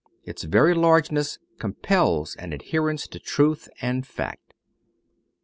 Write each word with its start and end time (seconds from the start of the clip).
Its 0.23 0.45
very 0.45 0.73
largeness 0.73 1.37
compels 1.59 2.35
an 2.37 2.53
adherence 2.53 3.05
to 3.05 3.19
truth 3.19 3.69
and 3.83 4.07
fact. 4.07 4.55